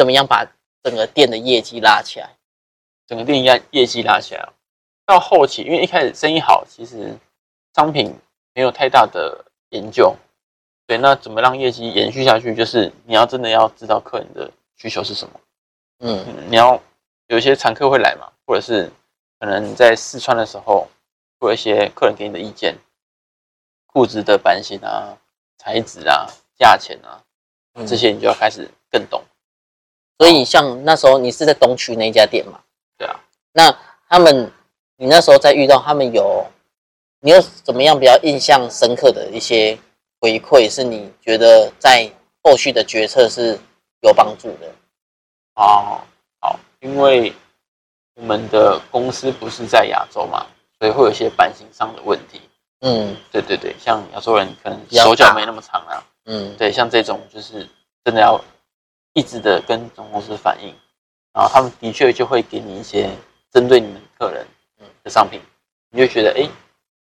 [0.00, 0.50] 怎么样把
[0.82, 2.30] 整个店的业绩拉起来？
[3.06, 4.48] 整个店业业绩拉起来，
[5.04, 7.14] 到后期，因为一开始生意好，其实
[7.74, 8.18] 商品
[8.54, 10.16] 没有太大的研究。
[10.86, 12.54] 对，那怎么让业绩延续下去？
[12.54, 15.38] 就是你要真的要知道客人的需求是什么。
[15.98, 16.80] 嗯，你要
[17.26, 18.90] 有一些常客会来嘛，或者是
[19.38, 20.88] 可能在试穿的时候，
[21.38, 22.74] 会有一些客人给你的意见，
[23.84, 25.18] 裤子的版型啊、
[25.58, 26.26] 材质啊、
[26.56, 27.20] 价钱啊，
[27.86, 29.22] 这些你就要开始更懂。
[30.20, 32.60] 所以像那时候你是在东区那家店嘛？
[32.98, 33.18] 对啊。
[33.54, 33.74] 那
[34.06, 34.52] 他们，
[34.98, 36.46] 你那时候在遇到他们有，
[37.20, 39.78] 你有怎么样比较印象深刻的一些
[40.20, 42.06] 回馈，是你觉得在
[42.42, 43.58] 后续的决策是
[44.02, 44.70] 有帮助的？
[45.54, 46.02] 哦，
[46.38, 47.32] 好，因为
[48.16, 50.46] 我们的公司不是在亚洲嘛，
[50.78, 52.42] 所以会有一些版型上的问题。
[52.82, 56.04] 嗯，对对对，像亚洲人可能手脚没那么长啊。
[56.26, 57.66] 嗯，对，像这种就是
[58.04, 58.38] 真的要。
[59.12, 60.72] 一直的跟总公司反映，
[61.32, 63.10] 然后他们的确就会给你一些
[63.50, 64.46] 针对你们客人
[65.02, 65.40] 的商品，
[65.90, 66.48] 你就觉得哎，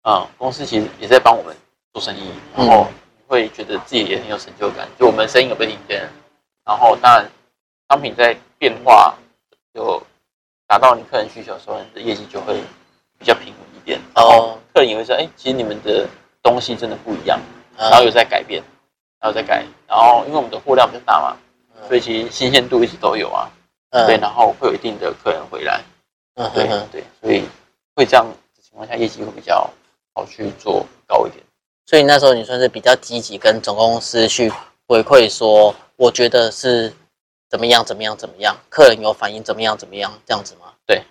[0.01, 1.55] 啊，公司其实也在帮我们
[1.93, 6.09] 做生意，然后你会觉得自己也很有成就感，就我们生意有被听见，
[6.65, 7.25] 然后当然
[7.87, 9.15] 商品在变化，
[9.73, 10.01] 就
[10.67, 12.61] 达到你客人需求的时候，你的业绩就会
[13.17, 16.05] 比较平稳一点，然后客人也会说，哎，其实你们的
[16.41, 17.39] 东西真的不一样，
[17.77, 18.61] 然后有在改变，
[19.21, 21.37] 然后再改，然后因为我们的货量比较大嘛。
[21.87, 23.49] 所以其实新鲜度一直都有啊，
[23.91, 25.83] 嗯对，然后会有一定的客人回来，
[26.35, 27.43] 嗯，对对，所以
[27.95, 29.69] 会这样的情况下，业绩会比较
[30.13, 31.43] 好去做高一点。
[31.85, 34.51] 所以那时候你算是比较积极跟总公司去
[34.87, 36.93] 回馈说，我觉得是
[37.49, 40.73] 怎么样怎么样怎么样，客人有反应怎么样怎么样这样子吗？
[40.87, 41.03] 对，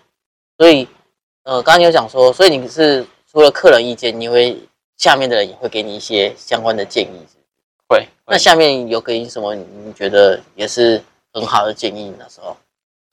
[0.57, 0.87] 所以
[1.43, 4.59] 呃，刚刚有讲说，所以你是除了客人意见，你会
[4.97, 7.25] 下面的人也会给你一些相关的建议。
[7.93, 9.53] 会，那下面有给你什么？
[9.53, 12.13] 你觉得也是很好的建议？
[12.17, 12.57] 那时候，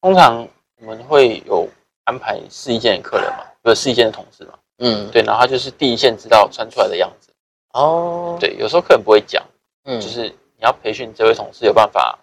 [0.00, 0.48] 通常
[0.80, 1.68] 我们会有
[2.04, 7.30] 安排试衣间的客人嘛，有试衣间的同事嘛，嗯，对，然后他就是第一线知道穿出来的样子。
[7.74, 9.44] 哦，对，有时候客人不会讲，
[9.84, 12.18] 嗯，就是你要培训这位同事有办法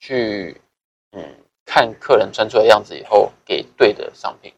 [0.00, 0.60] 去，
[1.12, 1.22] 嗯，
[1.66, 4.52] 看客人穿出来的样子以后，给对的商品。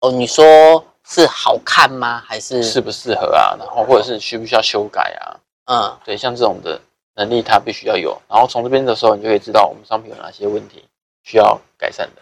[0.00, 2.20] 哦，你说是好看吗？
[2.26, 3.56] 还是适不适合啊？
[3.58, 5.40] 然后或者是需不需要修改啊？
[5.66, 6.78] 嗯，对，像这种的
[7.14, 8.20] 能力，他必须要有。
[8.28, 10.84] 然后从这边的时候，你就可以知道我们商品有哪些问题
[11.22, 12.20] 需要改善的。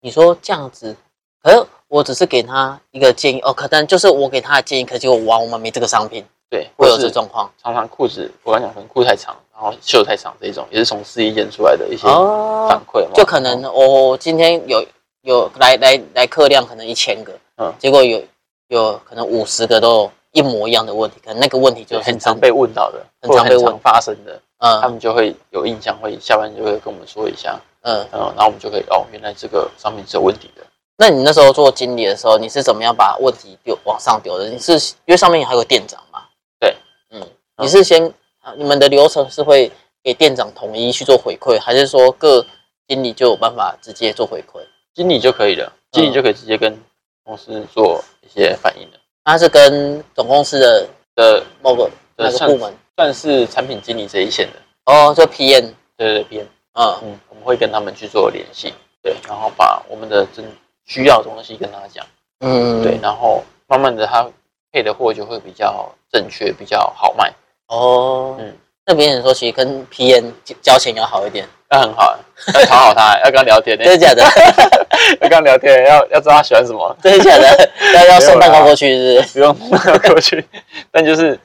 [0.00, 0.94] 你说这样子，
[1.42, 7.50] 可是我只是给他一个建议哦，可能就是我给他的建议，可结果哇，我们没这个商品，对，会有这状况。
[7.60, 13.04] 常常裤子，我刚讲可能裤太长，然后袖太长这种，也是从试衣间出来的一些反馈。
[13.12, 14.86] 就可能我今天有
[15.22, 18.22] 有来来来客量可能一千个，嗯，结果有
[18.68, 20.08] 有可能五十个都。
[20.36, 30.62] 一模一样的问题，可能那个问题就很常被问到的，很常被问发生的，嗯，他们就会有印象，会下班就会跟我们说一下，嗯，然后我们就可以哦，原来这个商品是有问题的。
[30.98, 34.50] 那你那时候做经理的时候，你是怎么样把问题丢往上丢的？
[34.50, 34.74] 你是
[35.06, 36.24] 因为上面还有店长嘛？
[36.60, 36.76] 对，
[37.12, 37.26] 嗯，
[37.56, 38.12] 你是先
[38.58, 39.72] 你们的流程是会
[40.02, 42.44] 给店长统一去做回馈，还是说各
[42.86, 44.60] 经理就有办法直接做回馈？
[44.94, 46.78] 经理就可以了，经理就可以直接跟
[47.24, 48.98] 公司做一些反应了。
[49.26, 54.60] 他是跟总公司的的某个哪个部门，算是产品经理这一线的。
[54.84, 56.44] 哦，就 PM，对对 PM，
[56.74, 56.96] 嗯。
[57.02, 58.72] 嗯，我们会跟他们去做联系，
[59.02, 60.44] 对，然后把我们的真
[60.84, 62.06] 需要的东西跟他讲，
[62.38, 64.24] 嗯，对，然后慢慢的他
[64.70, 67.34] 配的货就会比较正确，比较好卖。
[67.66, 68.56] 哦，嗯，
[68.86, 70.30] 那别人说其实跟 PM
[70.62, 71.48] 交钱要好一点。
[71.68, 72.16] 那很好，
[72.54, 73.76] 要讨好他，要跟他聊天。
[73.78, 74.22] 真的假的？
[75.20, 76.96] 要跟他聊天，要要知道他喜欢什么。
[77.02, 77.70] 真的假的？
[77.94, 79.32] 要要送蛋糕过去是？
[79.32, 80.46] 不用送蛋糕过去，
[80.90, 81.38] 但就是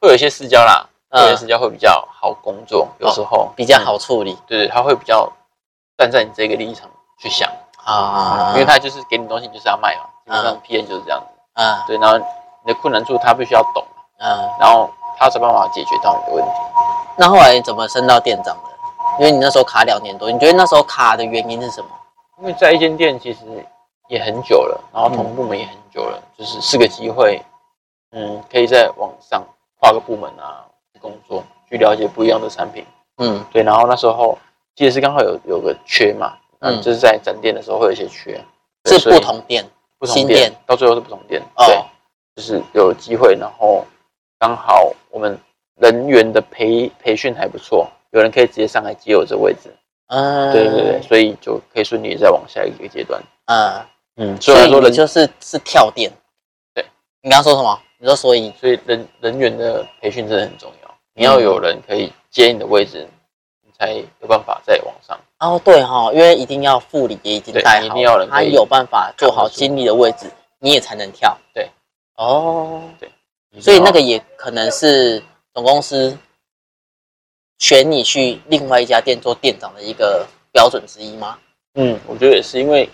[0.00, 4.36] 会有一些私交啦，有些私交会比较好工作，有时候比较好处理。
[4.46, 5.30] 对对，他会比较
[5.96, 6.88] 站在你这个立场
[7.20, 7.48] 去想
[7.84, 11.26] 啊，因为他就是给你东西就是要卖嘛，基本上 P N 就是这样子。
[11.54, 13.84] 嗯，对，然后你的困难处他必须要懂，
[14.20, 14.28] 嗯，
[14.60, 14.88] 然后
[15.18, 16.60] 他想办法解决到你的问题。
[17.16, 18.56] 那后来怎么升到店长？
[19.18, 21.90] 因为你那时候卡两年多，你觉得那时候卡的原因是什么？
[22.38, 23.40] 因为在一间店其实
[24.08, 27.42] 也很久了，然后同部门也很久了，就是是个机会，
[28.12, 29.44] 嗯，可以在网上
[29.80, 30.64] 跨个部门啊
[31.00, 32.86] 工作，去了解不一样的产品，
[33.16, 33.62] 嗯，对。
[33.64, 34.38] 然后那时候
[34.76, 38.40] 记得是刚好有有个缺嘛，嗯，就是在展店的时候会有一些缺，
[38.84, 39.68] 是不同店，
[39.98, 41.84] 不同店，到最后是不同店，对，
[42.36, 43.84] 就是有机会，然后
[44.38, 45.36] 刚好我们
[45.74, 47.90] 人员的培培训还不错。
[48.10, 49.74] 有人可以直接上来接我这位置，
[50.08, 53.84] 嗯，对对对，所以就可以顺利再往下一个阶段，嗯
[54.16, 56.10] 嗯，所以你就是是跳电，
[56.74, 56.84] 对，
[57.22, 57.78] 你刚刚说什么？
[58.00, 63.08] 你说所以，所以人人员的培训真的很重要，你要有人可以接你的位置，
[63.62, 65.18] 你才有办法再往上。
[65.40, 71.36] 哦，对哈，因为一定要副理也已经带好，要人他有办法做好经理的位置，你也才能跳。
[71.52, 71.68] 对，
[72.16, 73.10] 哦，对，
[73.60, 75.20] 所以那个也可能是
[75.52, 76.16] 总公司
[77.58, 81.38] 选你去另外一家店做店长的一个标准之一吗？
[81.74, 82.88] 嗯，我觉得也是，因为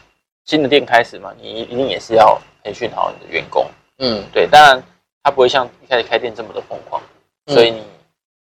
[0.45, 3.67] 新的店开始嘛，你一定也是要培训好你的员工。
[3.99, 4.83] 嗯，对，当然
[5.23, 7.01] 他不会像一开始开店这么的疯狂，
[7.47, 7.83] 所以你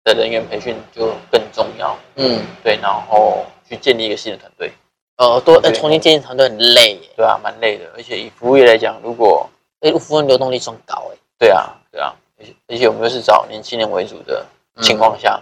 [0.05, 1.97] 的人员培训就更重要。
[2.17, 4.73] 嗯，对，然后去建立一个新的团队。
[5.17, 7.09] 呃，多重新建立团队很累耶。
[7.17, 9.49] 对啊，蛮累的，而且以服务业来讲，如果
[9.81, 11.17] 哎，服务流动率算高哎。
[11.39, 14.45] 对啊，对啊，而且而且我们又是找年轻人为主的
[14.83, 15.41] 情况下，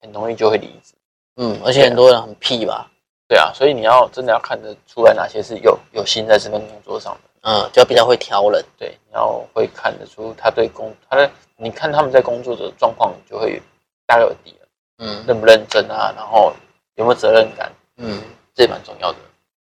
[0.00, 0.94] 很容易就会离职。
[1.36, 2.90] 嗯，而且很多人很屁吧。
[3.28, 7.20] 对啊，所以你要真的要看得出来哪些是有有心在这份工作上的。
[7.42, 13.60] 嗯，就要比较会挑人，对，你要会看得出他对工，他的，你看他们在工作的状况，就会
[14.06, 14.66] 大概有底了。
[14.98, 16.12] 嗯，认不认真啊？
[16.16, 16.52] 然后
[16.94, 17.72] 有没有责任感？
[17.98, 18.22] 嗯，
[18.54, 19.18] 这也蛮重要的。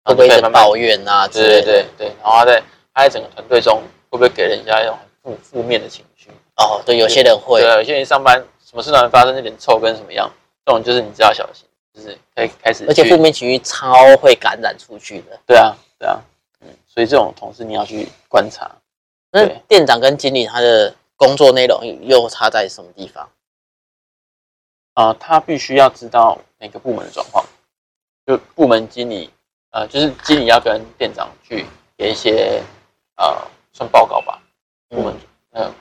[0.05, 1.27] 会不会抱怨啊？
[1.29, 2.07] 对对对对。
[2.23, 2.63] 然后他在
[2.93, 3.81] 他在整个团队中，
[4.11, 6.31] 会不会给人家一种负负面的情绪？
[6.57, 7.61] 哦，对，有些人会。
[7.61, 8.45] 对，有些人上班
[8.75, 10.29] 什么事都发生，那点臭跟什么样，
[10.67, 12.85] 这种就是你知道小心，就是可以开始。
[12.89, 15.39] 而且负面情绪超会感染出去的。
[15.47, 16.21] 对啊，对啊。
[16.61, 18.69] 嗯所以这种同事你要去观察。
[19.31, 23.29] 那店长跟经理他的工作内容又差在什么地方？
[24.95, 27.47] 啊，他必须要知道每个部门的状况。
[28.27, 29.31] 就部门经理，
[29.71, 31.65] 呃，就是经理要跟店长去
[31.97, 32.61] 给一些
[33.19, 33.41] 呃
[33.73, 34.43] 算报告吧。
[34.89, 35.17] 部门
[35.53, 35.73] 嗯，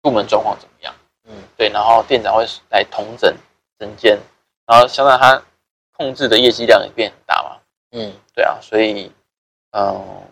[0.00, 0.94] 部门状况怎么样？
[1.26, 1.62] 嗯，对。
[1.74, 3.36] 然后店长会来统整
[3.78, 4.16] 整间，
[4.64, 5.42] 然后相当他
[5.96, 7.60] 控制的业绩量也变很大嘛。
[7.90, 9.10] 嗯，对啊，所以。
[9.76, 10.22] 嗯，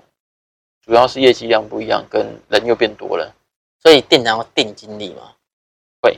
[0.82, 3.34] 主要是业绩量不一样，跟人又变多了，
[3.80, 5.32] 所以店长要定经理嘛？
[6.00, 6.16] 会，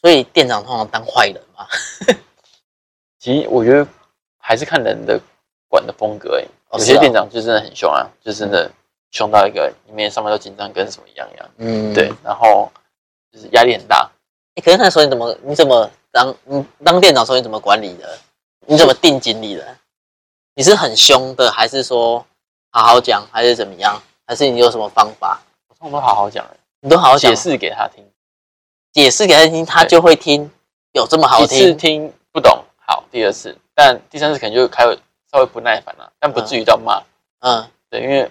[0.00, 1.66] 所以店长通常当坏人嘛？
[3.20, 3.86] 其实我觉得
[4.38, 5.20] 还是看人的
[5.68, 8.72] 管的风格哎，有些店长就真的很凶啊，就真的
[9.10, 11.50] 凶到一个里面上班都紧张跟什么一样一样。
[11.58, 12.72] 嗯，对，然后
[13.30, 14.10] 就是压力很大。
[14.54, 18.18] 哎，可是那时候你怎么你怎么当你当店长时候你怎么管理的？
[18.66, 19.76] 你怎么定经理的？
[20.54, 22.24] 你是很凶的，还是说
[22.70, 24.00] 好好讲，还是怎么样？
[24.26, 25.40] 还是你有什么方法？
[25.68, 26.46] 我通常都好好讲
[26.80, 28.04] 你都好好解释给他听，
[28.92, 30.50] 解释给他听，他就会听。
[30.92, 31.58] 有这么好听？
[31.58, 34.94] 一次听不懂，好，第二次，但第三次可能就开会
[35.32, 37.02] 稍微不耐烦了，但不至于到骂。
[37.40, 38.30] 嗯，对，因为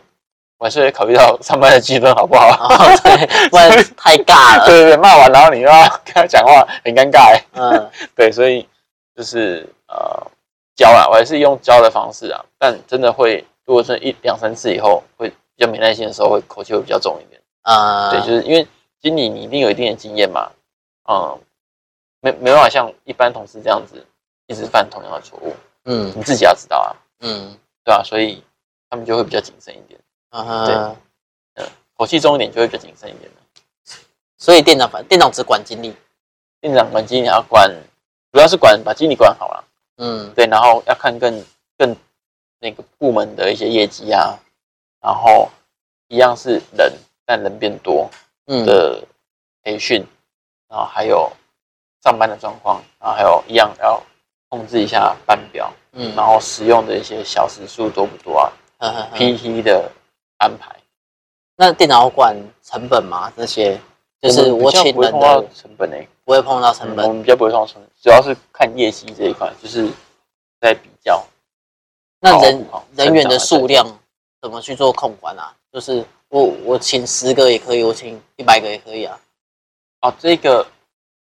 [0.62, 2.56] 我还是会考虑到上班的气氛好不好？
[3.04, 4.66] 对，不然 太尬了。
[4.68, 7.36] 对对对，骂完然后你又要跟他讲话，很尴尬。
[7.54, 8.68] 嗯， 对，所以
[9.16, 10.28] 就是呃。
[10.74, 18.10] 教啊，我还是用教的方式啊，但真的会，如果是一两三次以后，会比较没耐心的时候，会口气会比较重一点啊。
[18.10, 18.66] 对，就是因为
[19.00, 20.50] 经理你一定有一定的经验嘛，
[21.08, 21.38] 嗯，
[22.22, 24.04] 没没办法像一般同事这样子
[24.48, 25.54] 一直犯同样的错误，
[25.86, 28.42] 嗯，你自己要知道啊，嗯，对啊，所以
[28.90, 30.00] 他们就会比较谨慎一点，
[30.32, 33.96] 啊，对，嗯，口气重一点就会比较谨慎一点的。
[34.38, 35.96] 所以店长反店长只管经理，
[36.60, 37.72] 店长管经理要管，
[38.32, 39.64] 主要是管把经理管好了。
[39.98, 41.46] 嗯，对，然后要看更
[41.78, 41.96] 更
[42.60, 44.40] 那个部门的一些业绩啊，
[45.00, 45.48] 然后
[46.08, 46.92] 一样是人，
[47.24, 48.10] 但人变多
[48.48, 49.04] 的
[49.64, 50.04] 培训，
[50.68, 51.32] 然后还有
[52.04, 54.02] 上班的状况，然后还有一样要
[54.50, 58.52] 控制一下班表，嗯，然后使用的一些小时数多不多啊
[59.14, 59.92] ？PT 的
[60.42, 60.76] 安排，
[61.56, 63.32] 那电脑管成本吗？
[63.38, 63.80] 这些
[64.20, 65.96] 就是我请人的成本呢？
[66.26, 69.88] 不会碰到成本，我们比较不会碰到成本，主要是看业绩这一块，就是
[70.60, 71.24] 在比较。
[72.20, 73.86] 那人人员的数量
[74.42, 75.54] 怎么去做控管啊？
[75.72, 79.20] 就是我我请十个也可以，我请一百个也可以啊。
[80.02, 80.66] 哦，这个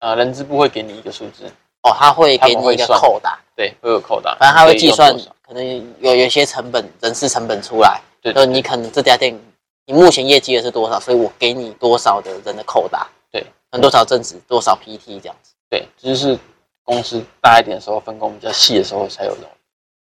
[0.00, 1.50] 呃，人资部会给你一个数字
[1.82, 5.64] 哦，他会给你一个扣打，对，会有扣打，反正他会计算，可能
[6.00, 9.38] 有有些成本人事成本出来，对，就你可能这家店
[9.86, 13.08] 你目前业绩的是多少，所以我给你多少的人的扣打。
[13.70, 15.52] 很多少正职，多少 PT 这样子。
[15.68, 16.38] 对，就是
[16.84, 19.44] 公司大一点的时候，分工比较细的时候才有用。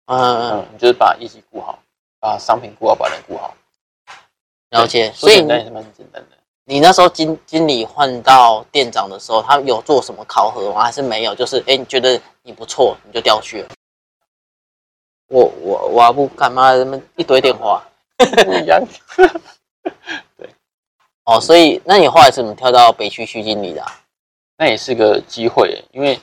[0.08, 1.80] 嗯嗯，你就是把业绩顾好，
[2.20, 3.56] 把商品顾好，把人顾好。
[4.72, 5.10] 了解。
[5.16, 6.36] 所以那也是蛮简单的。
[6.66, 10.84] 你那时候经经理换到店长的时候，他有做什么考核吗？
[10.84, 11.34] 还是没有？
[11.34, 13.70] 就是哎，你觉得你不错，你就调去了。
[15.30, 16.74] 我我我不干嘛？
[16.74, 17.82] 他们一堆电话。
[18.62, 18.82] 一样。
[21.26, 23.84] 哦，所以那你后来怎么跳到北区区经理的？
[24.58, 26.20] 那也是个机会，因为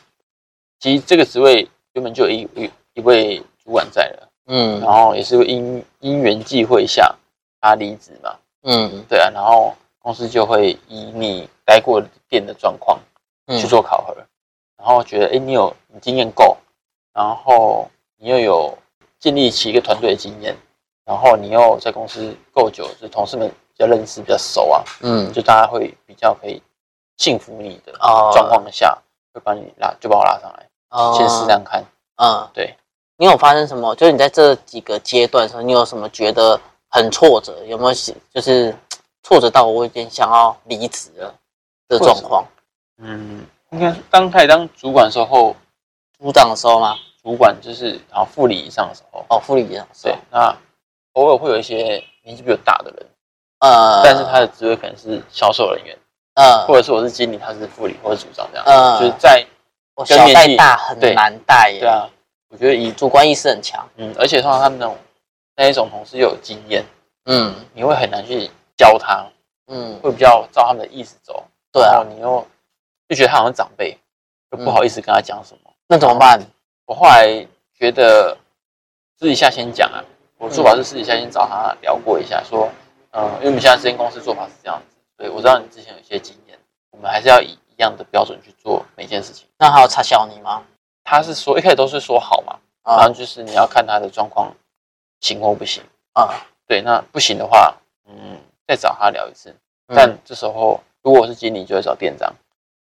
[0.79, 7.15] 其实这个职位原本就有一一一位主管在了，嗯，然后也是因因缘际会下
[7.61, 12.99] 他离职嘛，嗯，对啊，然后公司就会以你待过店的状况
[13.59, 14.15] 去做考核，
[14.79, 16.57] 然后觉得哎，你有你经验够，
[17.13, 18.79] 然后你又有
[19.19, 20.57] 建立起一个团队的经验，
[21.05, 26.63] 然后你又在公司够久，就同事们比较认识、比较熟啊，嗯，就大家会比较可以
[27.17, 27.93] 信服你的
[28.33, 28.97] 状况下，
[29.33, 30.67] 会把你拉，就把我拉上来，
[31.17, 31.85] 先试这样看，
[32.17, 32.77] 嗯，对。
[33.17, 33.95] 你有发生什么？
[33.97, 37.63] 就是你在这几个阶段的时候，你有什么觉得很挫折？
[37.67, 37.93] 有没有
[38.33, 38.75] 就是
[39.23, 41.35] 挫折到我有点想要离职了
[41.87, 42.43] 的状况？
[42.97, 45.55] 嗯，应该刚开始当主管的时候，
[46.19, 46.97] 组长的时候吗？
[47.23, 49.23] 主管就是然后副理以上的时候。
[49.29, 49.87] 哦，副理以上。
[50.03, 50.57] 对，那
[51.13, 53.07] 偶尔会有一些年纪比较大的人，
[53.61, 55.97] 呃，但是他的职位可能是销售人员，
[56.35, 59.47] 嗯，或者是我是经理，他是副理或者组长这样，嗯，就是在
[60.05, 62.09] 小带大很难带，对啊。
[62.49, 64.97] 我觉得以主观意识很强，嗯，而且通常他们那种
[65.55, 66.85] 那一种同事又有经验，
[67.27, 69.25] 嗯，你会很难去教他，
[69.69, 72.45] 嗯，会比较照他们的意思走，对啊，你又
[73.09, 73.97] 就觉得他好像长辈，
[74.51, 76.41] 就不好意思跟他讲什么，那怎么办？
[76.87, 77.47] 我后来
[77.79, 78.37] 觉得
[79.17, 80.03] 私底下先讲啊，
[80.41, 82.67] 我做法是私底下先找他聊过一下，说，
[83.11, 86.59] 嗯，因为我们现在这间公司做法是这样子，所以我知道你之前有一些经验，
[86.93, 89.47] 我们还是要以一样的标准去做每件事情。
[89.59, 90.63] 那还有插小你吗？
[91.05, 94.51] 他是说一开始都是说好嘛，然后就是你要看他的状况
[95.21, 95.83] 行或不行
[96.15, 96.31] 啊。
[96.67, 99.55] 对，那不行的话，嗯，再找他聊一次。
[99.89, 102.35] 但这时候如果我是经理，就会找店长，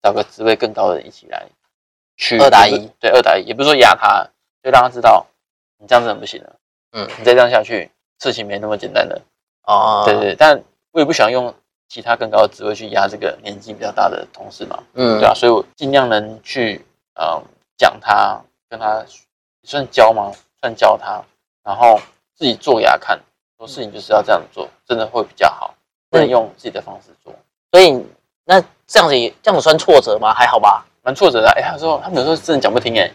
[0.01, 1.45] 找个职位更高的人一起来
[2.17, 2.89] 去二打一。
[2.99, 4.27] 对，二打一也不是说压他，
[4.63, 5.27] 就让他知道
[5.77, 6.55] 你这样子很不行了。
[6.95, 9.21] 嗯，你再这样下去，事情没那么简单的。
[9.67, 10.59] 哦，对对，但
[10.91, 11.53] 我也不想用
[11.87, 14.79] 其他更高的职位去压这个年纪比较大的同事嘛。
[14.93, 16.83] 嗯，对啊，所以我尽量能去，
[17.21, 17.43] 嗯。
[17.77, 19.03] 讲他跟他
[19.63, 20.31] 算教吗？
[20.61, 21.21] 算教他，
[21.61, 21.99] 然后
[22.33, 23.19] 自己做给他看，
[23.57, 25.75] 做事情就是要这样做，真的会比较好。
[26.09, 27.33] 不能用自己的方式做。
[27.73, 28.01] 所以
[28.45, 30.33] 那这样子这样子算挫折吗？
[30.33, 31.49] 还好吧，蛮挫折的。
[31.49, 33.11] 哎，他说他们有时候真的讲不听哎，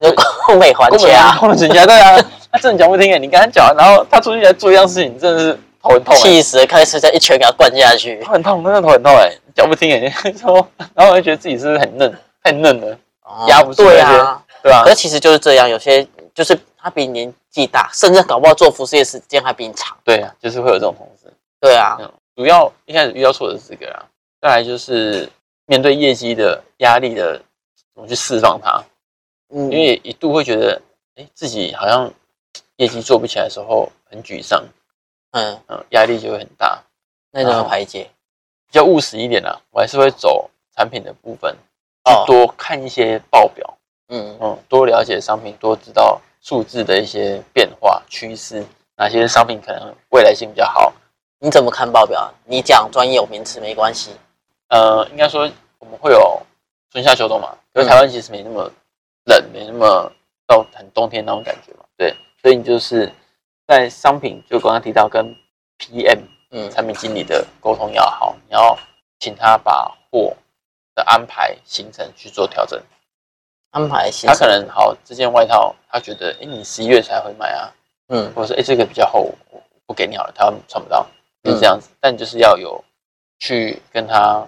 [0.44, 2.18] 后美还家， 后美还家 对啊，
[2.52, 3.18] 他真的讲不听哎。
[3.18, 10.08] 你跟他讲，然后他出去来做一样事情，真的是头很痛，气死了，开始再一拳给他灌下去，头很痛，真的头很痛哎，讲不听哎。
[10.38, 10.54] 说，
[10.94, 12.96] 然后我就觉得自己是不是很嫩，太嫩了。
[13.48, 14.82] 压不住那些，对吧？
[14.84, 19.96] 可是其实就是这样，有些就是他比你年纪大，甚至搞不好做服饰业时间还比你长。
[20.04, 21.32] 对啊，就是会有这种同事。
[21.58, 21.96] 对啊，
[22.36, 24.04] 主要一开始遇到错的是这个啊，
[24.42, 25.26] 再来就是
[25.64, 27.38] 面对业绩的压力的，
[27.94, 28.84] 怎么去释放它？
[29.54, 30.82] 嗯，因为一度会觉得，
[31.16, 32.12] 哎，自己好像
[32.76, 34.64] 业绩做不起来的时候很沮丧，
[35.32, 36.82] 嗯嗯，压力就会很大。
[37.30, 38.10] 那怎么排解？
[38.66, 41.56] 比较务实一点啊，我还是会走产品的部分。
[42.04, 43.78] 去多看一些报表，
[44.08, 48.66] 嗯嗯，多了解商品，多知道数字的一些变化趋势，
[48.96, 50.92] 哪些商品可能未来性比较好？
[51.38, 52.32] 你怎么看报表？
[52.44, 54.16] 你讲专业有名词没关系。
[54.68, 56.42] 呃，应该说我们会有
[56.90, 58.68] 春夏秋冬嘛，因为台湾其实没那么
[59.26, 60.12] 冷，没那么
[60.46, 61.84] 到很冬天那种感觉嘛。
[61.96, 63.12] 对，所以你就是
[63.66, 65.34] 在商品，就刚刚提到跟
[65.78, 66.20] PM，
[66.50, 68.78] 嗯，产品经理的沟通要好，你要
[69.18, 70.36] 请他把货。
[70.94, 72.78] 的安排行程去做调整，
[73.70, 74.34] 安排行程。
[74.34, 77.72] 他可能好这件外套，他觉得哎，你十一月才会买啊，
[78.08, 79.32] 嗯，或者说哎，这个比较厚，
[79.86, 81.08] 不给你好了，他穿不到，
[81.44, 81.88] 就这样子。
[81.98, 82.84] 但就是要有
[83.38, 84.46] 去跟他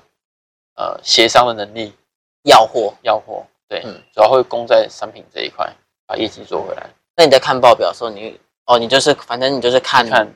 [0.76, 1.94] 呃协商的能力，
[2.42, 3.80] 要货要货，对，
[4.12, 5.72] 主要会攻在商品这一块，
[6.06, 6.90] 把业绩做回来。
[7.16, 10.26] 那你在看报表的时候，你哦，你就是反正你就是看看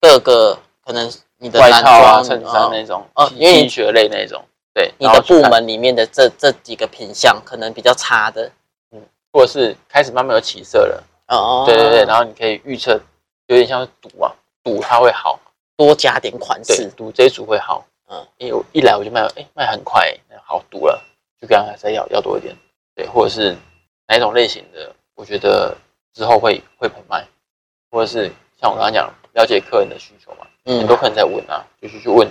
[0.00, 4.44] 各个可能你的外套啊、衬衫那种，哦，因为学类那种。
[4.74, 8.48] 对，你的部门里面的这这几个品相可能比较差的，
[8.92, 13.00] 嗯，或者是开始慢慢有起色了，哦，对对对，然后你可以预测，
[13.46, 14.30] 有点像赌啊，
[14.62, 15.40] 赌它会好，
[15.76, 21.02] 多加点款式，赌这一组会好，嗯，因为我一来我就卖，哎，卖很快，好赌了，
[21.40, 22.54] 就刚刚再要要多一点，
[22.94, 23.56] 对，或者是
[24.06, 25.76] 哪一种类型的，我觉得
[26.18, 27.24] 之后会会很卖，
[27.92, 28.28] 或者是
[28.60, 32.28] 像我刚刚讲，了解客人的需求嘛，嗯，很多客人在问啊，就是去问。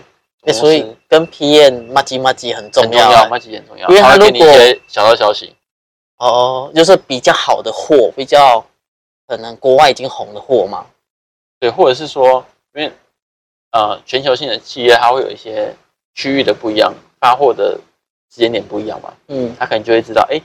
[0.54, 4.48] 所以跟 P N 麻吉麻吉很重要，麻吉很重要，因为他如果
[4.88, 5.56] 小道消息，
[6.18, 8.66] 哦，就是比较好的货，比较
[9.26, 10.86] 可能国外已经红的货嘛，
[11.60, 12.92] 对，或者是说，因为
[13.72, 15.74] 呃全球性的企业，它会有一些
[16.14, 17.78] 区域的不一样，发货的
[18.34, 20.40] 时间点不一样嘛，嗯，他可能就会知道，哎，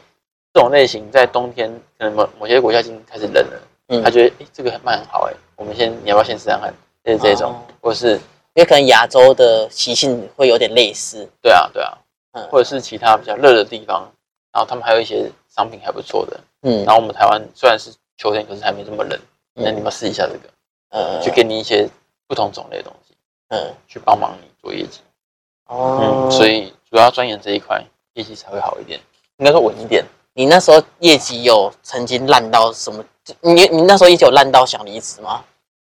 [0.52, 6.72] 这种类型在冬天可能某某些国家已经开始冷了，嗯，他觉得哎这个卖很好，哎，我们先你要不要先试试看，
[7.04, 8.20] 就是这种，或是。
[8.54, 11.96] 因为可能亚洲的习性会有点类似，对啊，对啊，
[12.32, 14.06] 嗯，或者是其他比较热的地方，
[14.52, 19.18] 然后他们还有一些商品还不错的，嗯，然后我们台湾虽然是秋天，可是还没这么冷，
[19.54, 20.50] 那你们试一下这个，
[20.90, 21.88] 嗯，去给你一些
[22.26, 23.14] 不同种类的东西，
[23.48, 25.00] 嗯，去帮忙你做业绩，
[25.68, 27.82] 哦，嗯，所以主要钻研这一块，
[28.12, 29.00] 业绩才会好一点。
[29.38, 30.04] 应该说稳一点。
[30.34, 33.04] 你那时候业绩有曾经烂到什么？
[33.40, 35.44] 你你那时候业绩有烂到想离职吗？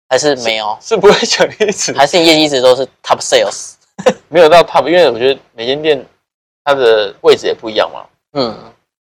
[0.09, 0.79] 还是没有？
[0.81, 3.73] 是不会想离职，还是你业绩一直都是 top sales？
[4.29, 6.05] 没有到 top，因为我觉得每间店
[6.65, 8.07] 它的位置也不一样嘛。
[8.35, 8.55] 嗯，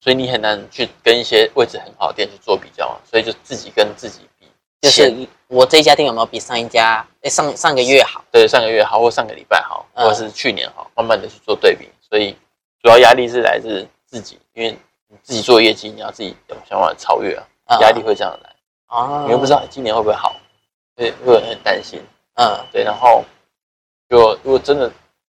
[0.02, 2.96] 所以你很难去跟一些位置很好的店去做比较嘛。
[3.10, 4.48] 所以就自己跟自己比，
[4.82, 7.06] 就是我这一家店有没有比上一家？
[7.22, 8.24] 哎，上上个月好？
[8.32, 11.88] 对，上个月好，或上个礼拜好，或者是去年好，慢慢的去做对比。
[12.10, 12.36] 所以
[12.82, 14.76] 主要压力是来自自己，因为
[15.08, 17.36] 你自己做业绩，你要自己有想法超越
[17.66, 18.56] 啊，压力会这样来
[18.88, 19.24] 啊。
[19.26, 20.36] 你又不知道今年会不会好，
[20.96, 22.02] 所以会很担心。
[22.36, 23.24] 嗯，对，然后。
[24.10, 24.90] 就如果真的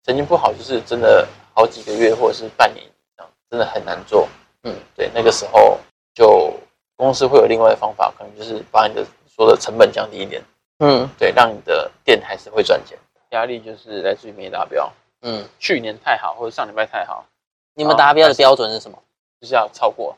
[0.06, 4.26] 成绩不好，就是真的好几个月或者是半年以上，真的很难做。
[4.64, 5.78] 嗯，对，那个时候
[6.14, 6.54] 就
[6.96, 10.42] 公司会有另外的方法，可能就是把你的说的成本降低一点。
[10.80, 12.98] 嗯，对，让你的店还是会赚钱。
[13.32, 14.90] 压力就是来自于没达标。
[15.24, 17.26] 嗯，去年太好或者上礼拜太好，
[17.74, 18.98] 你们达标的标准是什么？
[19.42, 20.16] 就是要超过，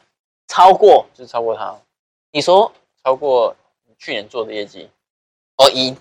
[0.47, 1.05] 超过？
[1.15, 1.75] 就是超过它。
[2.31, 2.71] 你说？
[3.03, 3.53] 超过
[3.97, 4.89] 去年做的业绩，
[5.57, 5.93] 哦，以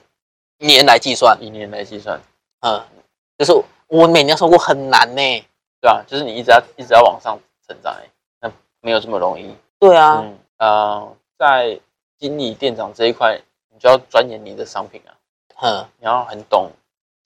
[0.59, 2.21] 年来计算，以年来计算。
[2.61, 2.81] 嗯，
[3.37, 3.53] 就是
[3.89, 5.45] 我每年收过很难呢，
[5.81, 7.37] 对啊，就是你一直要一直要往上
[7.67, 8.09] 成长哎，
[8.41, 9.53] 那没有这么容易。
[9.81, 11.81] 对啊，嗯呃，在
[12.19, 15.11] 经理店长这一块，你就要钻研你的商品啊，
[15.61, 16.71] 嗯，你要很懂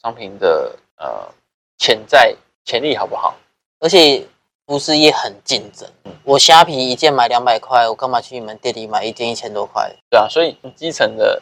[0.00, 1.28] 商品的呃
[1.76, 2.34] 潜在
[2.64, 3.36] 潜力好不好？
[3.80, 4.26] 而且
[4.66, 5.88] 服饰业很竞争，
[6.25, 9.94] 我虾皮一件买两百块，我干嘛去你们店里买一件一千多块？
[10.11, 11.40] 对啊，所以基层的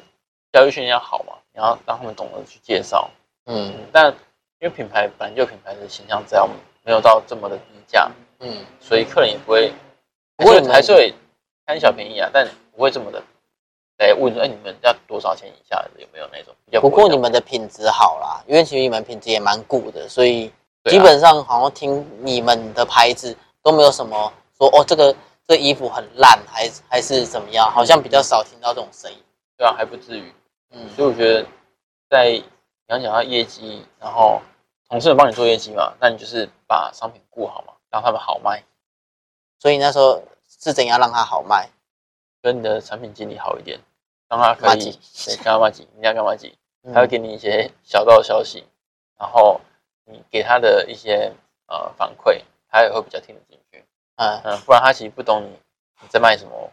[0.53, 3.11] 教育训练要好嘛，你要让他们懂得去介绍。
[3.47, 4.11] 嗯，但
[4.61, 6.47] 因为品牌本来就品牌的形象这样，
[6.85, 9.73] 没有到这么的低价，嗯，所以客人也不会，
[10.37, 11.15] 不会还是会
[11.65, 13.23] 贪小便宜啊，但不会这么的
[13.97, 16.55] 来问说，哎，你们要多少钱以下的有没有那种？
[16.79, 20.53] 不过你们的品质好啦，因为其实你们品质也蛮固的，所以
[20.91, 25.15] 基本上好像听你们的牌子都没有什么说哦，这个
[25.47, 27.71] 这衣服很烂，还还是怎么样？
[27.71, 29.19] 好像比较少听到这种声音。
[29.57, 30.33] 对啊，还不至于。
[30.71, 31.47] 嗯，所以我觉得
[32.09, 32.43] 在。
[32.87, 34.43] 你要讲到业绩，然后
[34.91, 35.95] 同事们帮你做业绩嘛？
[35.99, 38.63] 那你就是把商品顾好嘛，让他们好卖。
[39.59, 40.23] 所以那时候
[40.61, 41.71] 是怎样让他好卖？
[42.43, 43.81] 跟你的产品经理好一点，
[44.29, 45.89] 让他可以对干嘛急？
[45.97, 46.55] 你要干嘛急？
[46.93, 48.67] 他会给你一些小道消息，
[49.19, 49.59] 然后
[50.05, 51.33] 你给他的一些
[51.67, 53.85] 呃反馈，他也会比较听得进去。
[54.17, 55.49] 嗯嗯，不然他其实不懂你
[56.03, 56.71] 你在卖什么，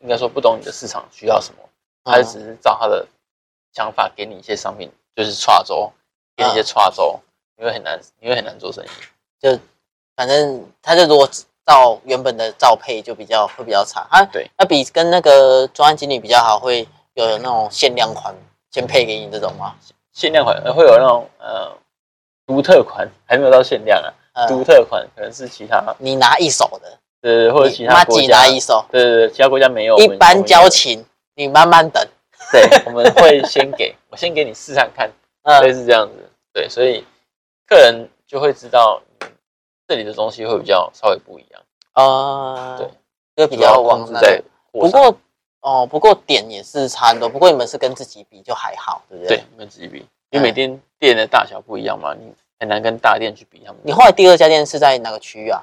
[0.00, 1.62] 应该说不懂你的市场需要什么，
[2.04, 3.06] 他只是照他的
[3.72, 4.90] 想法给你一些商品。
[5.16, 5.90] 就是跨州，
[6.36, 7.18] 跟一些跨州，
[7.56, 8.88] 因为很难，因为很难做生意。
[9.40, 9.58] 就
[10.14, 11.26] 反正他就如果
[11.64, 14.06] 照原本的照配，就比较会比较差。
[14.10, 18.34] 他对，他比跟那个专案经理比较好，会有那种限量款
[18.70, 19.74] 先配给你这种吗？
[20.12, 21.74] 限量款会有那种呃
[22.46, 24.46] 独特款，还没有到限量啊。
[24.46, 29.96] 独特款可能是其他你拿一手的，对，或者其他国家拿一手，对对对，其他国家没有。
[29.98, 31.04] 一般交情，
[31.34, 32.06] 你慢慢等。
[32.52, 35.10] 对，我们会先给 我先给你试看看，
[35.62, 36.30] 类似这样子。
[36.52, 37.04] 对，所以
[37.66, 39.02] 客人就会知道
[39.88, 41.62] 这里的东西会比较稍微不一样
[41.94, 42.76] 啊。
[42.76, 42.88] 对，
[43.36, 44.40] 就比较往在。
[44.70, 45.16] 不过
[45.60, 47.28] 哦，不过点也是差很多。
[47.28, 49.36] 不过你们是跟自己比就还好，对不对？
[49.38, 53.80] 对，跟自己比，因为每天店的大小不一样嘛，你很难跟大店去比他们。
[53.84, 55.62] 你后来第二家店是在哪个区域啊？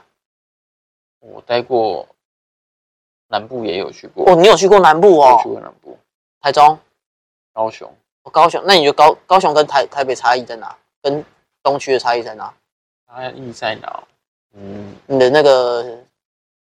[1.20, 2.08] 我待过
[3.28, 4.30] 南部，也有去过。
[4.30, 5.40] 哦，你有去过南部哦？
[5.42, 5.98] 去过南部。
[6.42, 6.78] 台中、
[7.54, 7.90] 高雄，
[8.32, 10.76] 高雄，那你觉得高高雄跟台台北差异在哪？
[11.02, 11.24] 跟
[11.62, 12.54] 东区的差异在哪？
[13.08, 14.04] 差异在哪？
[14.54, 15.98] 嗯，你的那个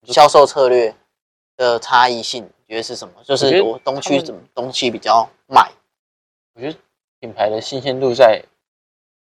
[0.05, 0.95] 销售策略
[1.57, 3.15] 的差异性，觉得是什么？
[3.25, 5.71] 就是我东区怎么东西比较卖？
[6.55, 6.79] 我觉得
[7.21, 8.43] 品牌的新鲜度在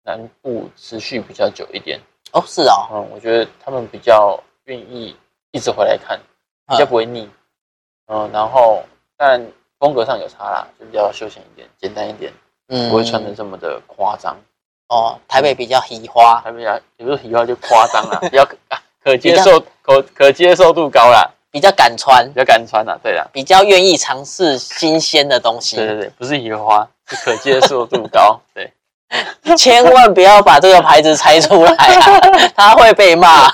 [0.04, 2.00] 南部持续比较久一点。
[2.32, 5.16] 哦，是啊，嗯，我觉得他们比较愿意
[5.52, 6.20] 一直回来看，
[6.68, 7.30] 比较不会腻。
[8.08, 8.84] 嗯，然后
[9.18, 9.46] 但。
[9.80, 12.34] 风格上有差啦，就比较休闲一点，简单一点，
[12.68, 14.36] 嗯，不会穿的这么的夸张。
[14.90, 18.46] 哦，台北比较喜花，台北啊，也不是喜花就夸张啦， 比较
[19.02, 25.76] 可接受，可可接受度高啦，比较敢穿，比较敢穿啊，对啊，比较愿意尝试新鲜的东西。
[25.78, 28.40] 对对对，不是野花，是可接受度高。
[28.54, 28.72] 对，
[29.58, 32.20] 千万不要把这个牌子拆出来啊，
[32.56, 33.50] 他会被骂。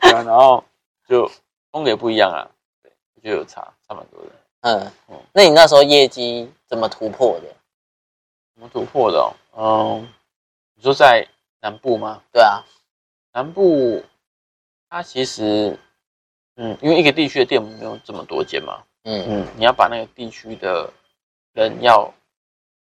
[0.00, 0.62] 然后
[1.08, 1.30] 就
[1.70, 2.48] 风格不一样啊，
[2.82, 2.90] 对，
[3.22, 4.30] 就有差，差蛮多的。
[4.62, 4.90] 嗯，
[5.32, 7.46] 那你那时候业绩怎么突破的？
[8.54, 9.32] 怎么突破的？
[9.56, 10.08] 嗯，
[10.74, 11.24] 你说在
[11.60, 12.20] 南部吗？
[12.32, 12.64] 对啊，
[13.32, 14.02] 南部
[14.88, 15.78] 它其实，
[16.56, 20.90] 嗯，因为一个地区的店没有这么多间嘛，嗯嗯，你要把那个地区的
[21.52, 22.12] 人要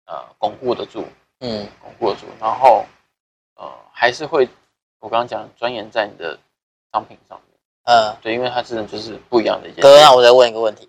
[0.06, 1.04] 呃巩固得住，
[1.40, 2.84] 嗯，巩固得住，然后
[3.54, 4.48] 呃还是会
[4.98, 6.38] 我刚刚讲钻研在你的
[6.92, 9.82] 商品上面，呃，对，因为它真的就是不一样的一件。
[9.82, 10.88] 哥，那我再问一个问题：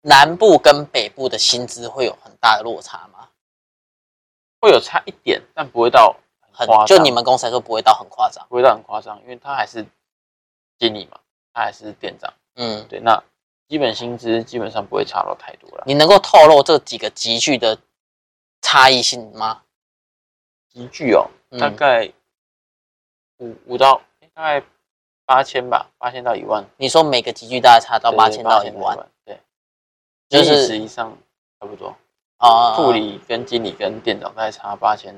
[0.00, 3.28] 南部跟北部的薪资会有很大的落差吗？
[4.60, 6.16] 会有差一点，但不会到
[6.50, 6.66] 很。
[6.86, 9.84] 就你们公司来说，不会到很夸张，不会到很夸张，因为他还是
[10.78, 11.18] 经理嘛，
[11.54, 12.30] 他还是店长。
[12.56, 13.22] 嗯，对，那
[13.66, 15.84] 基本薪资基本上不会差到太多了。
[15.86, 17.78] 你能够透露这几个集聚的
[18.60, 19.62] 差异性吗？
[20.68, 22.12] 集聚哦，大概
[23.38, 24.02] 五五到
[24.34, 24.66] 大概
[25.24, 26.64] 八千吧，八千到一万。
[26.76, 29.40] 你说每个集聚大概差到八千到一万，对，
[30.28, 31.16] 就是实际上
[31.60, 31.96] 差不多。
[32.38, 35.14] 啊，助理跟经理跟店长大概差八千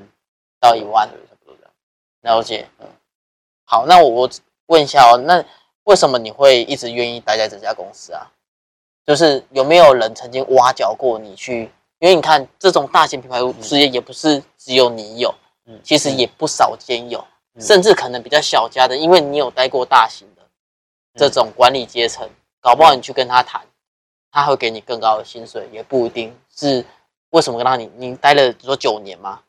[0.59, 1.73] 到一万，差不多这样。
[2.21, 2.87] 了解，嗯，
[3.65, 4.29] 好，那我我
[4.67, 5.43] 问一下哦，那
[5.87, 8.27] 为什么你会一直愿意待在这家公司啊？
[9.05, 11.71] 就是有没有人曾经挖角过你去？
[11.99, 15.33] 因为你看这种大型品牌事业也不是只有你有，
[15.65, 17.25] 嗯，其实也不少见有，
[17.59, 20.41] 甚至可能比较小家的，因为你有待过大型的
[21.15, 23.61] 这种管理阶层，搞不好你去跟他谈，
[24.29, 26.85] 他会给你更高的薪水，也不一定是。
[27.31, 29.41] 为什么让你你待了说九年吗？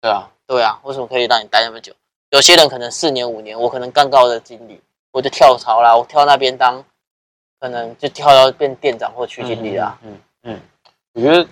[0.00, 1.92] 对啊，对啊，为什么可以让你待那么久？
[2.30, 4.80] 有些人可能四年五年，我可能更高的经理，
[5.14, 6.84] 我就跳槽啦，我跳那边当，
[7.60, 9.96] 可能就跳到变店长或区经理啦。
[10.02, 10.60] 嗯嗯，
[11.12, 11.48] 我觉得，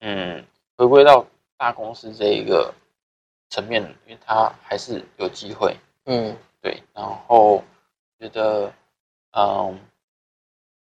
[0.00, 0.44] 嗯，
[0.76, 1.24] 回归到
[1.56, 2.74] 大公司这一个
[3.48, 5.74] 层面，因为它还是有机会。
[6.04, 7.64] 嗯，对，然后
[8.20, 8.70] 觉得，
[9.32, 9.80] 嗯，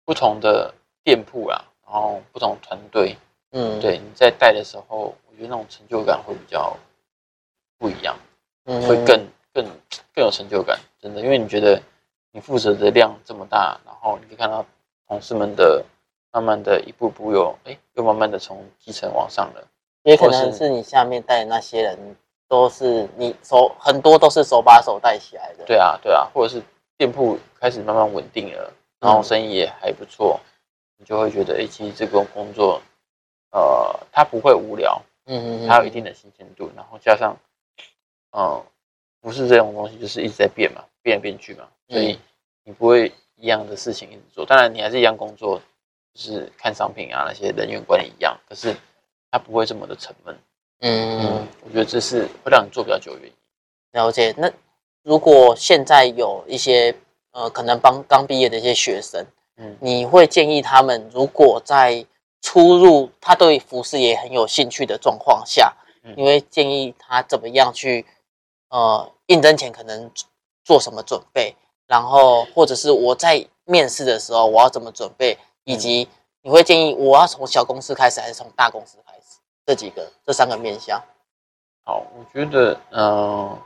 [0.05, 3.17] 不同的店铺啊，然后不同团队。
[3.53, 6.77] 嗯，对，你在带的时候，我觉得那种成就感会比较
[7.79, 8.15] 不一样，
[8.67, 9.65] 嗯，会更更
[10.15, 11.83] 更有成就感，真的，因为你觉得
[12.33, 14.65] 你负责的量这么大，然后你可以看到
[15.07, 15.85] 同事们的
[16.33, 19.65] 慢慢的一步步有，哎，又慢慢的从基层往上了，
[20.03, 22.17] 也可能是你下面带的那些人
[22.49, 26.63] 都是你手很多都是手把手带起来的，对啊，对啊，或者是
[26.97, 30.41] 店铺开始慢慢稳定了，然后生意也还不错，
[30.97, 32.81] 你就会觉得，哎，其实这个工作。
[33.55, 37.37] 呃，它不会无聊，嗯嗯，它有一定的新鲜度，然后加上，
[38.31, 38.65] 嗯，
[39.21, 42.19] 不是这种东西，就是一直在变嘛，变来变去嘛，所以
[42.65, 45.61] 你不会一样的事情一直做，当然你还是一样工作，
[46.15, 48.75] 就是看商品啊那些人员管理一样，可是
[49.31, 50.39] 它不会这么的沉闷，
[50.81, 53.35] 嗯，我觉得这是会让你做比较久的原因。
[53.93, 54.51] 了解，那
[55.03, 56.95] 如果现在有一些
[57.33, 62.05] 呃，可能帮刚毕业的一些学生，嗯，你会建议他们如果在
[62.41, 65.75] 出入他对服饰也很有兴趣的状况下，
[66.17, 68.05] 因为建议他怎么样去，
[68.69, 70.11] 呃，应征前可能
[70.65, 71.55] 做什么准备，
[71.87, 76.09] 然后或者是我在面试的时候我要怎么准备，以及
[76.43, 79.39] 你会建议我要从小公司开始还是从大公司开始？
[79.65, 81.01] 这几个这三个面向。
[81.85, 83.59] 好，我觉得，嗯，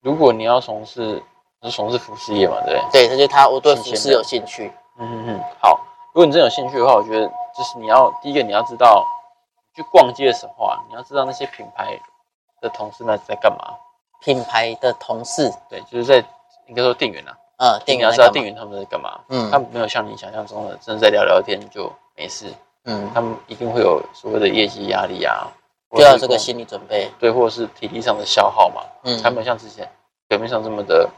[0.00, 1.22] 如果你要从事
[1.62, 3.08] 是从事服饰业嘛，对对？
[3.08, 4.72] 对，就是他我对服饰有兴趣。
[4.98, 5.80] 嗯嗯嗯，好。
[6.14, 9.04] 如果你真有兴趣的话，我觉得就是你要第一个你要知道，
[9.74, 12.00] 去逛街的时候啊，你要知道那些品牌
[12.60, 13.76] 的同事那在干嘛。
[14.20, 16.18] 品牌的同事，对，就是在
[16.66, 19.20] 应该说店员啊，嗯，店员要知道店员他们在干嘛。
[19.28, 22.52] 嗯，他们没有像你想象中的，真的在聊聊天就没事。
[22.84, 25.46] 嗯，他们一定会有所谓的业绩压力啊，
[25.96, 27.10] 就要这个心理准备。
[27.18, 28.82] 对，或者是体力上的消耗嘛。
[29.04, 29.88] 嗯，他们像之前
[30.26, 31.08] 表面上这么的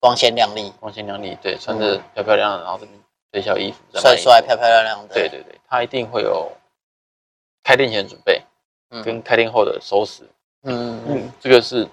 [0.00, 2.98] 光鲜亮丽，光鲜亮丽，对，穿着漂漂亮亮，然后这边。
[3.30, 5.12] 推销衣服，帅帅、漂漂亮亮的。
[5.12, 6.50] 对对对，他一定会有
[7.62, 8.42] 开店前准备，
[9.04, 10.22] 跟开店后的收拾。
[10.62, 11.86] 嗯嗯，这个是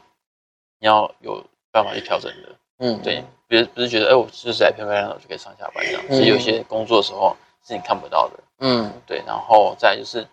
[0.85, 2.55] 你要有办法去调整的。
[2.77, 6.03] 嗯，对，别不是觉得哎，我就是来漂漂亮亮就可以上下班这样。
[6.09, 8.43] 其实有些工作的时候是你看不到的。
[8.59, 10.27] 嗯，对，然后再就是，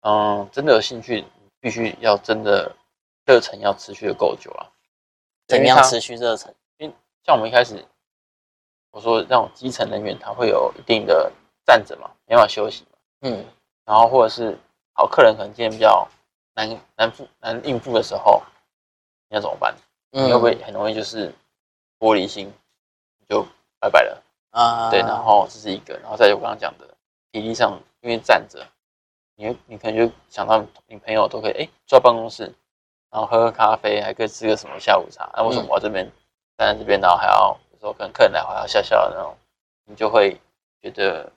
[0.00, 1.24] 嗯，真的有兴趣，
[1.60, 2.74] 必须要真的
[3.24, 4.66] 热忱要持续的够久啊。
[5.46, 6.52] 怎样持续热忱？
[6.78, 7.84] 因为像我们一开始。
[8.90, 11.30] 我说，那种基层人员他会有一定的
[11.64, 12.98] 站着嘛，没办法休息嘛。
[13.22, 13.42] 嗯，
[13.86, 14.58] 然后或者是
[14.94, 16.06] 好客人可能今天比较
[16.54, 18.42] 难难付难应付的时候，
[19.30, 19.74] 你要怎么办？
[20.12, 21.32] 你会不会很容易就是
[21.98, 22.52] 玻璃心，
[23.28, 23.44] 就
[23.80, 24.90] 拜拜了啊？
[24.90, 26.86] 对，然后这是一个，然后再我刚刚讲的
[27.32, 28.64] 体力上，因为站着，
[29.34, 32.44] 你你可能就想到你朋友都可以哎坐办公室，
[33.10, 36.08] 然后喝喝咖啡，还可以吃个什么下午茶，那为什么我这边
[36.56, 37.58] 站在这边，然后还要？
[37.82, 39.36] 说跟客人来还要笑笑的那种，
[39.86, 40.40] 你就会
[40.80, 41.28] 觉得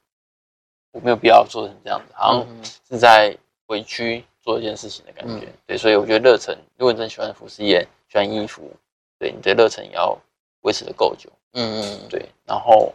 [0.92, 3.36] 我没有必要做成这样子，好像是在
[3.66, 5.52] 委屈做一件事情的感觉。
[5.66, 8.72] 对，所以我觉得热忱，如果你真喜欢服饰业，喜欢衣服，
[9.20, 10.18] 对你的热忱也要
[10.62, 11.30] 维持的够久。
[11.54, 12.30] 嗯嗯，对。
[12.46, 12.94] 然后，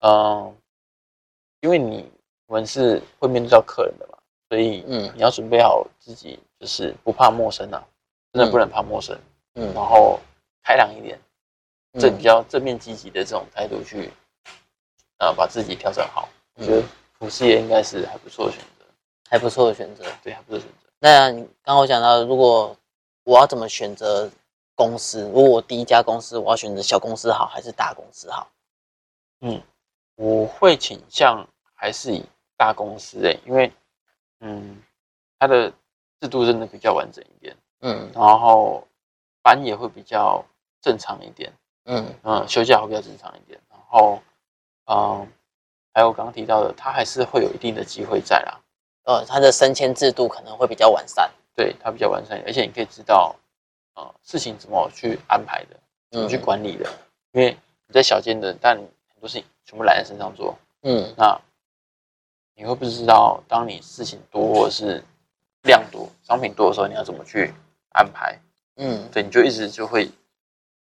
[0.00, 0.56] 嗯，
[1.60, 2.10] 因为你
[2.46, 7.84] 我们是会面对到客人的嘛，所以嗯，你要准备好自己，就是不怕陌生啊，
[8.32, 9.18] 真的不能怕陌生。
[9.54, 10.18] 嗯，然后
[10.62, 11.18] 开朗一点。
[12.00, 14.10] 正比较正面积极的这种态度去
[15.18, 16.28] 呃把自己调整好。
[16.56, 16.82] 我觉得
[17.16, 18.84] 服饰业应该是还不错的选择，
[19.30, 20.02] 还不错的选择。
[20.20, 20.88] 对，还不错的选择。
[20.98, 22.76] 那你刚刚我讲到，如果
[23.24, 24.30] 我要怎么选择
[24.74, 25.22] 公司？
[25.22, 28.48] 如果我第一家公司，我要选择小公司好还是大公司好？
[29.40, 29.60] 嗯，
[30.16, 32.24] 我会倾向还是以
[32.56, 33.72] 大公司诶，因为
[34.40, 34.82] 嗯，
[35.38, 35.70] 它的
[36.20, 38.86] 制度真的比较完整一点，嗯，然后
[39.42, 40.44] 班也会比较
[40.80, 41.52] 正常一点，
[41.84, 44.20] 嗯嗯，休假会比较正常一点，然后
[44.86, 45.26] 嗯，
[45.92, 48.60] 还有刚刚提到的，它还是会有一定的机会在啦，
[49.04, 53.34] 呃，它的升迁制度可能会比较完善，对，它比较完善，而且你可以知道，
[53.94, 55.76] 呃，事情怎么去安排的，
[56.10, 56.90] 怎么去管理的，
[57.32, 61.40] 因为你在小间的，但很多事情全部揽在身上做，嗯，那
[62.56, 65.02] 你会不知道，当你事情多或者是
[65.62, 67.52] 量多、商品多的时候，你要怎么去
[67.90, 68.38] 安排？
[68.76, 70.10] 嗯，对，你就一直就会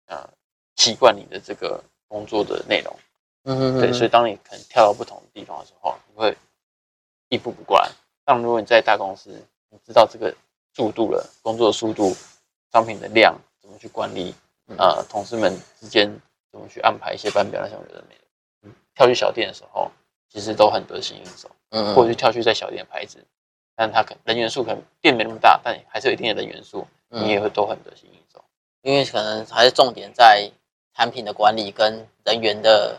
[0.07, 0.29] 呃
[0.75, 2.97] 习惯你的这个工作的内容，
[3.45, 6.37] 嗯，对，所以当你可能跳到不同的地方的时候，你会
[7.29, 7.89] 应付不过来。
[8.25, 9.31] 但如果你在大公司，
[9.71, 10.35] 你知道这个
[10.75, 12.17] 速度了，工作的速度、
[12.73, 14.35] 商品的量怎么去管理，
[14.77, 16.11] 呃，同事们之间。
[16.51, 17.61] 怎么去安排一些班表？
[17.61, 18.15] 那些我觉得没
[18.63, 18.71] 有。
[18.95, 19.91] 跳去小店的时候，
[20.31, 21.49] 其实都很得心应手。
[21.69, 23.23] 嗯，或者是跳去在小店的牌子，
[23.77, 28.43] 但他可人员数可能店没那么大，但还是有一定的人员数，你也会都很得心应手。
[28.81, 30.51] 因为可能还是重点在
[30.95, 32.99] 产品的管理跟人员的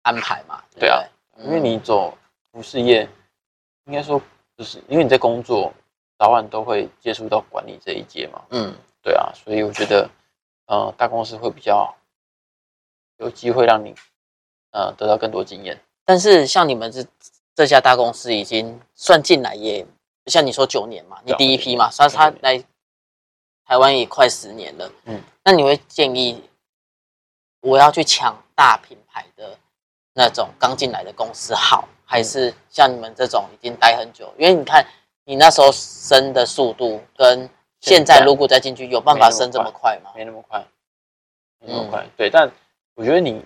[0.00, 0.64] 安排嘛。
[0.80, 1.04] 对啊，
[1.44, 2.16] 因为你走
[2.50, 3.06] 服饰业，
[3.84, 4.18] 应该说
[4.56, 5.70] 就是因为你在工作，
[6.18, 8.42] 早晚都会接触到管理这一阶嘛。
[8.50, 10.08] 嗯，对啊，所以我觉得，
[10.66, 11.94] 呃，大公司会比较。
[13.18, 13.94] 有机会让你，
[14.72, 15.80] 呃，得到更多经验。
[16.04, 17.06] 但是像你们这
[17.54, 19.86] 这家大公司已经算进来也，
[20.26, 22.58] 像你说九年嘛，你第一批嘛，算他来
[23.64, 24.90] 台湾也快十年了。
[25.04, 26.42] 嗯，那你会建议
[27.60, 29.56] 我要去抢大品牌的
[30.12, 34.34] 那种刚进来的公司好，还是像你们这种已经待很久？
[34.36, 34.84] 因为你看
[35.24, 37.48] 你那时候升的速度跟
[37.80, 40.10] 现在如果再进去，有办法升这么快吗？
[40.14, 40.64] 没那么快，
[41.60, 42.06] 没那么快。
[42.16, 42.50] 对，但。
[42.96, 43.44] 我觉得你，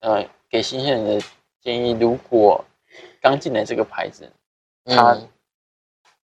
[0.00, 1.26] 呃，给新鲜人的
[1.60, 2.64] 建议，如果
[3.20, 4.32] 刚进来这个牌子，
[4.86, 5.14] 它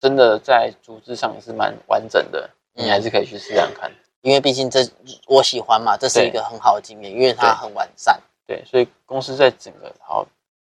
[0.00, 3.92] 真的在组织上也是蛮完整的，你还是可以去试试看。
[4.22, 4.80] 因为毕竟这
[5.26, 8.18] 我喜欢嘛，这是一个很好的经验，因为它很完善。
[8.46, 10.26] 对，所以公司在整个好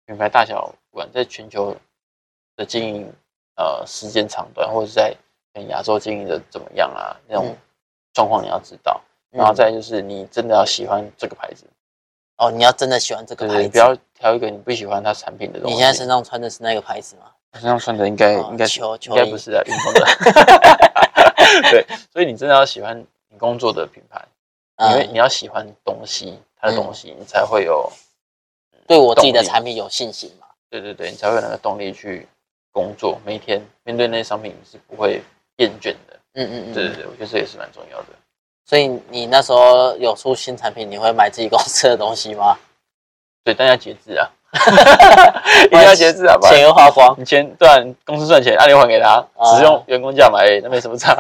[0.07, 1.77] 品牌大小，不管在全球
[2.57, 3.13] 的经营，
[3.57, 5.15] 呃，时间长短，或者是在
[5.69, 7.57] 亚洲经营的怎么样啊，那种
[8.13, 9.01] 状况你要知道。
[9.31, 11.65] 然后再就是，你真的要喜欢这个牌子
[12.39, 15.75] 哦，你要真的喜欢这个牌子，你不要挑一个你不喜欢它产品的东西。
[15.75, 17.31] 你现在身上穿的是那个牌子吗？
[17.55, 20.07] 身上穿的应该应该球应该不是啊，运动的。
[21.71, 24.25] 对，所以你真的要喜欢你工作的品牌，
[24.91, 27.93] 因为你要喜欢东西，它的东西，你才会有
[28.87, 30.47] 对我自己的产品有信心嘛。
[30.71, 32.27] 对对对，你才会有那个动力去
[32.73, 35.23] 工作，每天面对那些商品是不会
[35.57, 36.17] 厌倦的。
[36.35, 38.07] 嗯嗯嗯，对对对，我觉得这也是蛮重要的。
[38.65, 42.57] 所以你那时候有出新产品，你会买自己公司的东西吗？
[43.43, 44.31] 对，但要节制啊，
[45.67, 47.69] 一定要节制啊，钱又花光，你钱对
[48.05, 51.17] 公司赚钱，按理还给他，只用员工价买，那没什么差。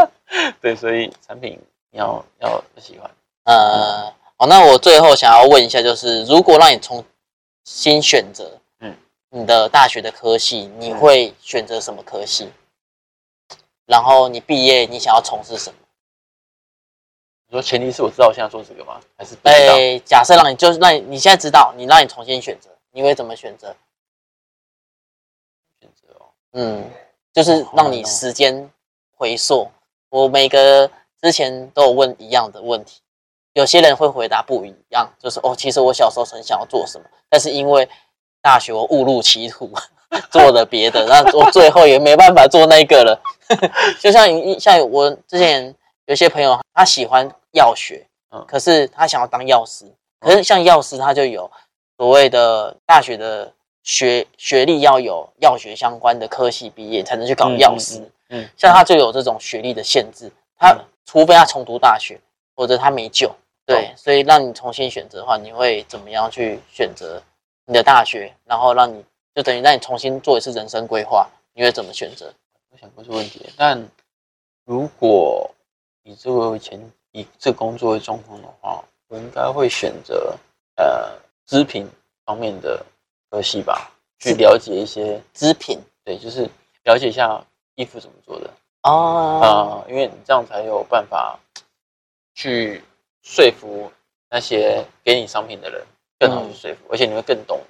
[0.62, 3.10] 对，所以产品你要要喜欢。
[3.44, 7.04] 呃，好，那我最后想要问一下，就是如果让你重
[7.64, 8.60] 新选择，嗯，
[9.36, 12.50] 你的大学的科系，你会选择什么科系？
[13.84, 15.78] 然后你毕业，你想要从事什么？
[17.46, 18.98] 你说前提是我知道我现在做这个吗？
[19.14, 23.76] 还是哎，假设让你就是让你你现在知道，你让你重新选择，你会怎么选择？
[25.78, 26.90] 选择哦，嗯，
[27.34, 28.70] 就是让你时间
[29.18, 29.70] 回溯。
[30.08, 33.02] 我每个之前都有问一样的问题，
[33.52, 37.86] 有些人会回答不一样，就是哦，其实我小时候很想要做什么，但是因为
[38.46, 39.68] 大学我误入歧途，
[40.30, 43.20] 做了别的，那我最后也没办法做那个了。
[44.00, 44.28] 就像
[44.60, 45.74] 像我之前。
[46.08, 49.84] 有些朋友他喜欢药学，嗯，可是他想要当药师，
[50.20, 51.50] 可是像药师他就有
[51.98, 62.20] 所谓的大学的学学历要有药学相关的科系毕业才能去搞药师，嗯，像他就有这种学历的限制，他除非他重读大学，
[62.54, 63.28] 或者他没救，
[63.66, 67.20] 对，所以让你重新选择的话，你会怎么样去选择
[67.66, 72.32] 你的大学，然后让你就等于让你重新做一次人生规划，你会怎么选择？
[72.70, 73.86] 我想过这个问题，但
[74.64, 75.50] 如果
[76.04, 76.80] 以这个前
[77.12, 80.34] 以这工作为状况的话，我应该会选择
[80.76, 81.12] 呃
[81.46, 81.88] 织品
[82.24, 82.84] 方面的
[83.30, 86.48] 科系吧，去了解一些织品，对，就是
[86.84, 88.50] 了解一下衣服怎么做的。
[88.82, 91.38] 哦，啊，因为你这样才有办法
[92.34, 92.84] 去
[93.22, 93.90] 说服
[94.30, 95.84] 那些给你商品的人，
[96.18, 97.60] 更好去说服，而且你会更懂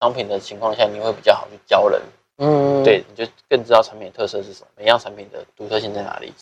[0.00, 2.00] 商品的情况下，你会比较好去教人。
[2.38, 6.34] 嗯，对，你就更知道产品的特色是什么，每样产品的独特性在哪里。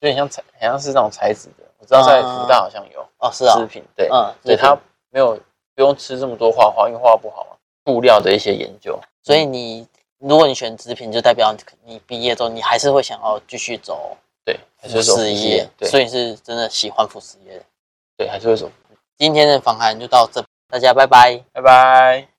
[0.00, 4.76] 有点像材，好像是那种材质的，我知道在福大好像有哦，是啊，织品，对，嗯，对，它
[5.10, 5.38] 没有
[5.74, 7.56] 不用吃这么多画画，因为画画不好嘛。
[7.84, 11.52] 布料的一些研究，所以你如果你选织品，就代表
[11.84, 17.60] 你毕业之后，你还是会想要继续走对服饰业，对所以是真的喜欢服饰业，
[18.16, 18.70] 对，还是会走。
[19.18, 20.40] 今天的访谈就到这，
[20.72, 22.28] 大家拜拜，拜拜。